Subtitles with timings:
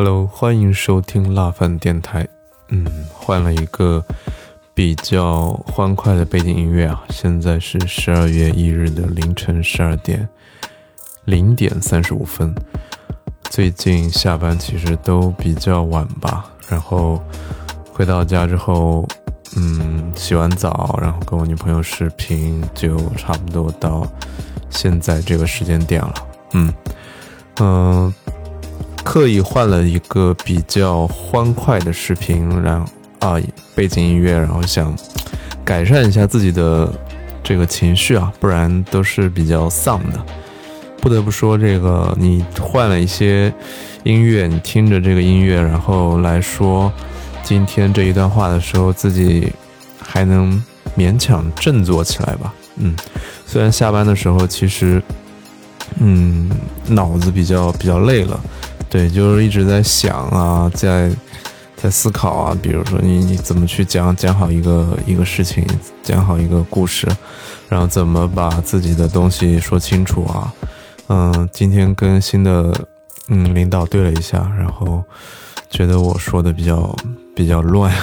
[0.00, 2.24] Hello，欢迎收听辣饭电台。
[2.68, 4.04] 嗯，换了一个
[4.72, 7.02] 比较欢快的背景音乐啊。
[7.10, 10.28] 现在是十二月一日的凌晨十二点
[11.24, 12.54] 零点三十五分。
[13.50, 17.20] 最近下班其实都比较晚吧，然后
[17.92, 19.04] 回到家之后，
[19.56, 24.06] 嗯，洗完澡，然后跟我女朋友视频，就差不多到
[24.70, 26.14] 现在这个时间点了。
[26.52, 26.72] 嗯，
[27.58, 28.14] 嗯。
[29.08, 32.86] 刻意换了一个比较欢快的视频，然后
[33.20, 33.40] 啊
[33.74, 34.94] 背景音乐，然后想
[35.64, 36.92] 改善一下自己的
[37.42, 40.22] 这个情绪啊，不然都是比较丧的。
[41.00, 43.50] 不得不说，这个你换了一些
[44.02, 46.92] 音乐，你听着这个音乐，然后来说
[47.42, 49.50] 今天这一段话的时候，自己
[49.98, 50.62] 还能
[50.94, 52.52] 勉强振作起来吧。
[52.76, 52.94] 嗯，
[53.46, 55.02] 虽然下班的时候其实
[55.98, 56.50] 嗯
[56.86, 58.38] 脑子比较比较累了。
[58.90, 61.10] 对，就是一直在想啊，在
[61.76, 65.64] 在思考啊，比如说你你怎么去讲讲好一个一个事情，
[66.02, 67.06] 讲好一个故事，
[67.68, 70.52] 然后怎么把自己的东西说清楚啊？
[71.08, 72.72] 嗯，今天跟新的
[73.28, 75.04] 嗯领导对了一下，然后
[75.70, 76.96] 觉得我说的比较
[77.36, 77.94] 比较乱。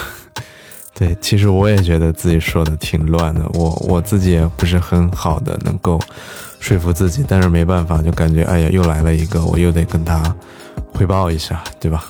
[0.98, 6.00] 对，其实我也觉得自己说的挺乱的，我我自己也不是很好的能够
[6.66, 10.36] 说服自己，但是没办法，就感觉哎呀，又来了一个，我又得跟他。
[10.96, 12.04] 汇报一下，对吧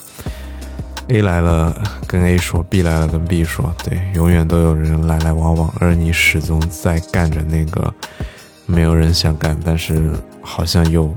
[1.09, 1.75] ？A 来了
[2.07, 7.93] 跟 A 说，B 来了跟 B 说，对，永远都有人来来往往，而你始终在干着那个
[8.65, 11.13] 没有人想干，但是好像又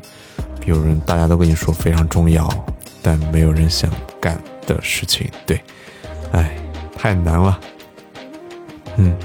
[0.65, 2.49] 有人大家都跟你说非常重要，
[3.03, 3.89] 但没有人想
[4.21, 4.37] 干
[4.67, 5.31] 的事情。
[5.47, 5.61] 对，
[6.33, 6.57] 哎，
[6.97, 7.61] 太难了。
[8.97, 9.17] 嗯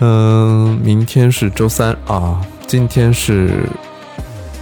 [0.00, 3.68] 嗯，明天是周三啊，今天是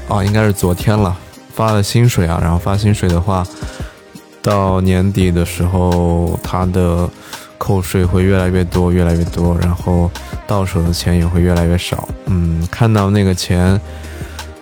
[0.08, 1.16] 啊，应该是昨天了。
[1.54, 3.46] 发了薪水啊，然后发薪水的话，
[4.42, 7.08] 到年底的时候，他的
[7.56, 10.10] 扣税会越来越多，越来越多，然后
[10.46, 12.08] 到手的钱也会越来越少。
[12.26, 13.80] 嗯，看到那个钱，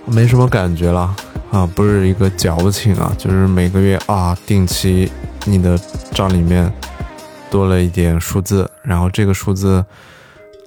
[0.05, 1.17] 没什么感觉了
[1.51, 5.11] 啊，不是一个矫情啊，就是每个月啊，定期
[5.47, 5.81] 你的
[6.13, 6.71] 账里面
[7.51, 9.83] 多了一点数字，然后这个数字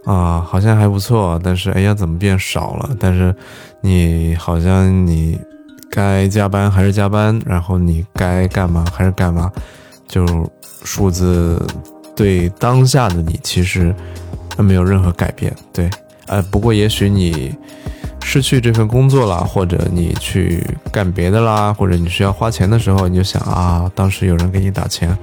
[0.05, 2.95] 啊，好像还不错，但是哎呀，怎么变少了？
[2.99, 3.35] 但是
[3.81, 5.39] 你好像你。
[5.87, 9.49] 该加班还是加班，然后你该干嘛还是干嘛，
[10.09, 10.25] 就
[10.83, 11.65] 数字
[12.13, 13.95] 对当下的你其实
[14.57, 15.55] 没有任何改变。
[15.71, 15.89] 对，
[16.25, 17.55] 呃，不过也许你
[18.21, 20.61] 失去这份工作了，或者你去
[20.91, 25.17] 干别的啦，或者你需要花钱的时候，你就想啊，当时有人给你打钱，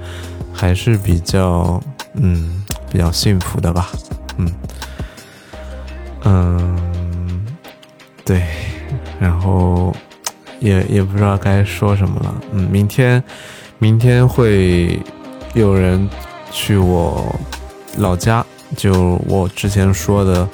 [0.51, 1.79] 还是比较
[2.15, 3.89] 嗯比较幸福的吧。
[4.37, 4.53] 嗯
[6.23, 7.45] 嗯，
[8.25, 8.43] 对，
[9.19, 9.95] 然后。
[10.59, 13.21] 也也不知道该说什么了，嗯，明天，
[13.79, 14.97] 明天会
[15.53, 16.09] 有人
[16.53, 17.35] 去我
[17.97, 18.45] 老家，
[18.77, 20.47] 就我之前说的，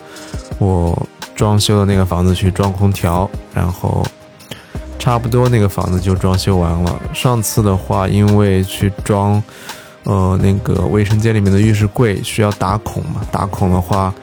[0.58, 4.04] 我装修的那个房子去装空调，然后
[4.98, 7.00] 差不多那个房子就装修完了。
[7.14, 9.44] 上次的话，因为去装，
[10.04, 14.14] 呃，那个卫生间里面的浴室柜需要打孔嘛，打孔的话。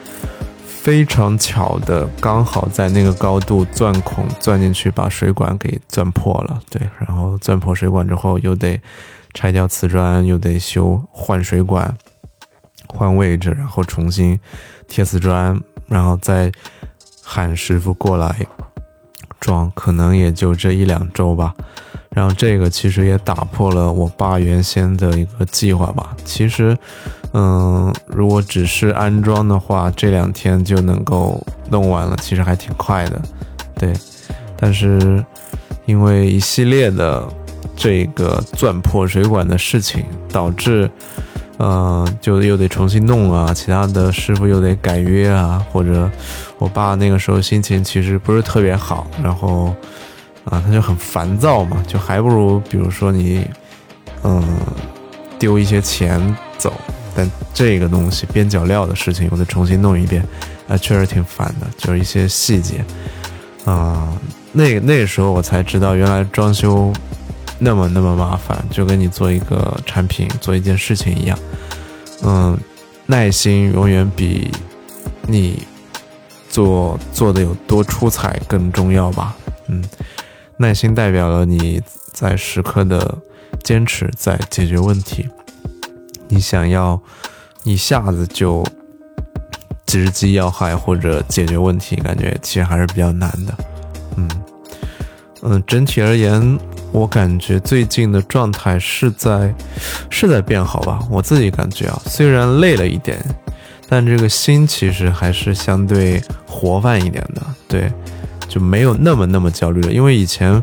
[0.79, 6.61] 非常巧的，刚好在那个高度钻孔钻进去，把水管给钻破了。
[6.69, 8.79] 对，然后钻破水管之后，又得
[9.33, 11.93] 拆掉瓷砖，又得修换水管、
[12.87, 14.39] 换位置，然后重新
[14.87, 16.49] 贴瓷砖，然后再
[17.21, 18.47] 喊师傅过来
[19.41, 21.53] 装，可能也就这一两周吧。
[22.17, 26.17] 然后这个其实也打破了我爸原先的一个计划吧。
[26.25, 26.75] 其实。
[27.33, 33.21] 嗯，如果只是安装的话，这两天就能够弄完了，其实还挺快的，
[33.77, 33.93] 对。
[34.55, 35.23] 但是
[35.85, 37.27] 因为一系列的
[37.75, 40.89] 这个钻破水管的事情，导致，
[41.57, 46.09] 呃，就又得重新弄啊，其他的师傅又得改约啊，或者
[46.57, 49.75] 我爸那个时候心情其实不是特别好，然后
[50.49, 53.45] 啊，他就很烦躁嘛，就还不如比如说你，
[54.23, 54.43] 嗯，
[55.37, 56.73] 丢一些钱走。
[57.15, 60.23] 但这个东西边角料的事情，我得重新弄一遍，
[60.67, 62.85] 啊，确实挺烦的，就是一些细节，
[63.65, 64.07] 啊，
[64.51, 66.93] 那那时候我才知道，原来装修
[67.57, 71.39] 那么那么麻烦，就跟你做一个产品、做一件事情一样，
[72.21, 72.55] 嗯，
[73.07, 74.51] 耐心永远比
[75.23, 75.63] 你
[76.49, 79.35] 做做的有多出彩更重要吧，
[79.69, 79.83] 嗯，
[80.59, 81.81] 耐心代表了你
[82.11, 83.17] 在时刻的
[83.63, 85.27] 坚持，在解决问题。
[86.27, 86.99] 你想要
[87.63, 88.65] 一下子就
[89.85, 93.53] 直击要害或者解决问题，感觉其实还是比较难的。
[94.17, 94.29] 嗯
[95.43, 96.59] 嗯，整体而言，
[96.91, 99.53] 我感觉最近的状态是在
[100.09, 100.99] 是在变好吧。
[101.11, 103.23] 我自己感觉啊，虽然累了一点，
[103.87, 107.41] 但这个心其实还是相对活泛一点的。
[107.67, 107.91] 对，
[108.47, 110.61] 就没有那么那么焦虑了，因为以前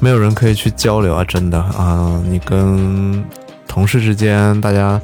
[0.00, 3.24] 没有人可以去交流啊，真的啊，你跟
[3.66, 5.00] 同事之间大家。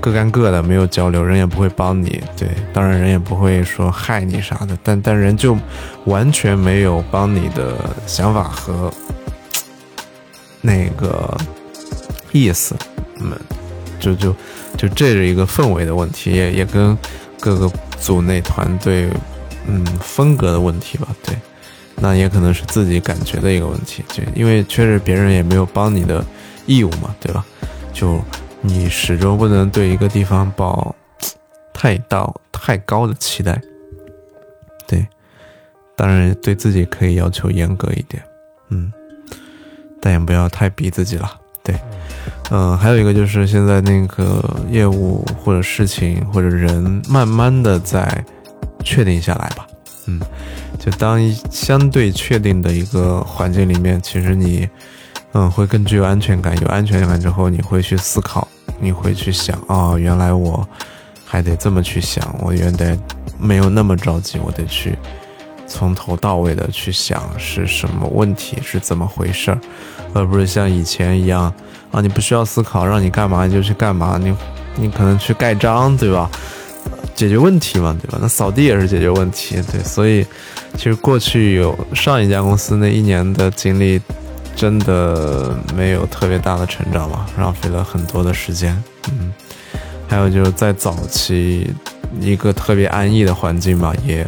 [0.00, 2.22] 各干各的，没有交流，人也不会帮你。
[2.36, 5.58] 对，当然人也不会说害你啥的，但但人就
[6.04, 7.74] 完全没有帮你的
[8.06, 8.94] 想法和
[10.60, 11.36] 那个
[12.30, 12.76] 意思。
[13.20, 13.32] 嗯，
[13.98, 14.32] 就就
[14.76, 16.96] 就这是一个氛围的问题，也也跟
[17.40, 17.68] 各个
[17.98, 19.10] 组内团队
[19.66, 21.08] 嗯风格的问题吧。
[21.24, 21.34] 对，
[22.00, 26.24] 那也可能是自己感觉的一个问题，就因为确实别人也没有帮你的
[26.66, 27.44] 义务嘛，对吧？
[27.92, 28.20] 就。
[28.60, 30.92] 你始终不能对一个地方抱
[31.72, 33.58] 太大、太高的期待，
[34.84, 35.06] 对，
[35.94, 38.20] 当然对自己可以要求严格一点，
[38.70, 38.92] 嗯，
[40.02, 41.30] 但也不要太逼自己了，
[41.62, 41.78] 对，
[42.50, 48.24] 嗯，还有一个就是现在那个业务或者事情或者人慢慢的在
[48.82, 49.68] 确定下来吧，
[50.08, 50.20] 嗯，
[50.80, 51.20] 就当
[51.52, 54.68] 相对确定的一个环境里面，其实你。
[55.34, 56.58] 嗯，会更具有安全感。
[56.62, 58.48] 有安全感之后，你会去思考，
[58.80, 60.66] 你会去想，哦，原来我
[61.26, 62.98] 还得这么去想，我原来
[63.38, 64.96] 没有那么着急，我得去
[65.66, 69.60] 从头到尾的去想是什么问题，是怎么回事儿，
[70.14, 71.52] 而不是像以前一样，
[71.92, 74.34] 啊，你不需要思考，让你干嘛你就去干嘛，你
[74.76, 76.30] 你可能去盖章，对吧？
[77.18, 78.18] 解决问题嘛，对吧？
[78.22, 79.82] 那扫地也是解决问题，对。
[79.82, 80.24] 所以，
[80.76, 84.00] 其实过去有上一家公司那一年的经历。
[84.58, 88.76] 真的没有特别大的成长吧，浪费了很多的时间。
[89.08, 89.32] 嗯，
[90.08, 91.72] 还有就是在早期
[92.20, 94.26] 一个特别安逸的环境吧，也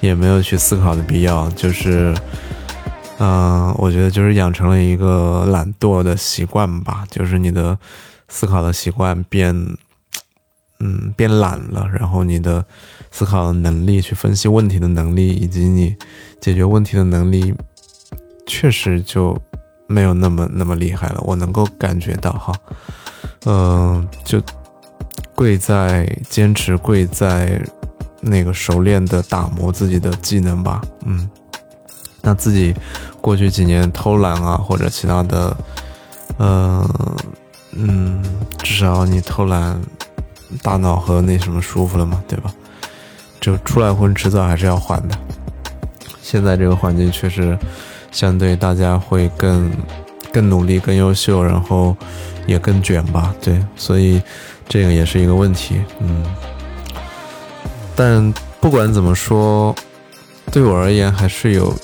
[0.00, 1.46] 也没有去思考的必要。
[1.50, 2.14] 就是，
[3.18, 7.78] 嗯，我觉得就是养成了一个懒惰的习惯吧，就是你的
[8.30, 9.54] 思考的习惯变，
[10.80, 12.64] 嗯，变懒了，然后你的
[13.10, 15.96] 思考的能力、去分析问题的能力以及你
[16.40, 17.54] 解决问题的能力，
[18.46, 19.36] 确实就。
[19.88, 22.52] 没有那么那么厉害了，我能够感觉到哈，
[23.44, 24.42] 嗯，就
[25.32, 27.64] 贵在坚持，贵在
[28.20, 31.30] 那个熟练的打磨自己的技能吧，嗯，
[32.20, 32.74] 那自己
[33.20, 35.56] 过去几年偷懒啊或者其他的，
[36.40, 36.84] 嗯
[37.70, 38.20] 嗯，
[38.58, 39.80] 至少你偷懒，
[40.62, 42.52] 大脑和那什么舒服了嘛，对吧？
[43.40, 45.18] 就出来混，迟早还是要还的。
[46.22, 47.58] 现在这个环境确实。
[48.12, 49.70] 相对大家会更
[50.32, 51.94] 更努力、更优秀，然后
[52.46, 54.22] 也更卷吧，对，所以
[54.66, 56.24] 这个也是一个问题，嗯。
[57.94, 59.74] 但不管怎么说，
[60.50, 61.74] 对我而言还是有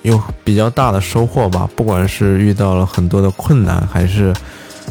[0.00, 1.68] 有比较大的收获吧。
[1.76, 4.32] 不管是遇到了很多的困难，还是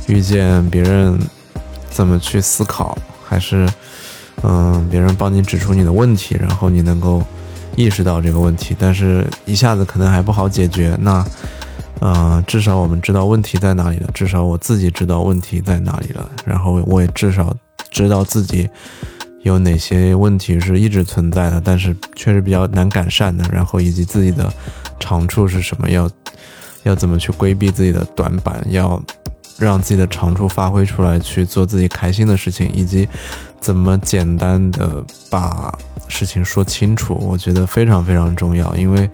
[0.06, 1.18] 遇见别人
[1.98, 2.96] 怎么去思考，
[3.28, 3.68] 还是
[4.44, 7.24] 嗯别人帮你指出你的问题，然后你能够。
[7.76, 10.98] 意识到这个问题，但是一下子可能还不好解决。
[11.00, 11.24] 那，
[12.00, 16.28] 呃，至少我们知道问题在哪里了，至少我自己知道问题在哪里了。
[16.44, 17.56] 然后我也至少
[17.92, 18.68] 知道自己
[19.44, 23.48] 有哪些问题是一直存在的，但是确实比较难改善的。
[23.54, 24.52] 然后以及自己的
[25.00, 26.10] 长处是什么，要
[26.82, 29.00] 要怎么去规避自己的短板，要
[29.58, 33.08] 让自己的长处发挥出来，去做自己开心的事情，以及
[33.60, 35.78] 怎么简单的把。
[36.10, 39.10] 事情说清楚，我觉得非常非常重要，因为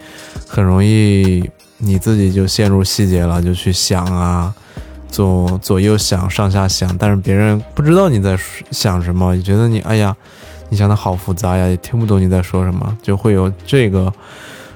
[0.47, 1.43] 很容易
[1.79, 4.53] 你自己就陷入细节了，就去想啊，
[5.09, 8.37] 左左右想，上下想，但是别人不知道你在
[8.69, 10.15] 想什么，也觉得你哎呀，
[10.69, 14.13] 你想的好复杂呀，也听不懂你在说什么，就会有这个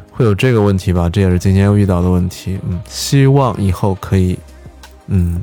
[0.10, 2.60] 会有这个问题吧，这也是今天遇到的问题。
[2.68, 4.40] 嗯，希望以后可以
[5.06, 5.40] 嗯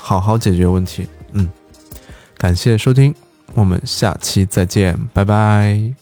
[0.00, 1.06] 好好解决问题。
[1.32, 1.48] 嗯，
[2.36, 3.14] 感谢收听。
[3.54, 5.99] 我们下期再见，拜拜。